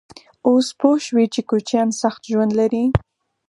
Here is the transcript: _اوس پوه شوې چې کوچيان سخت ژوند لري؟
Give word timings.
_اوس 0.47 0.67
پوه 0.79 0.97
شوې 1.05 1.25
چې 1.33 1.41
کوچيان 1.49 1.89
سخت 2.01 2.21
ژوند 2.31 2.51
لري؟ 2.59 2.85